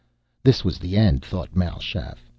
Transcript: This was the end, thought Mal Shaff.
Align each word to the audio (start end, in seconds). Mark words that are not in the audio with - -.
This 0.43 0.65
was 0.65 0.79
the 0.79 0.97
end, 0.97 1.23
thought 1.23 1.55
Mal 1.55 1.79
Shaff. 1.79 2.25